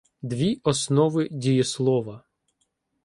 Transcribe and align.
Дві 0.21 0.61
основи 0.63 1.27
дієслова 1.31 2.23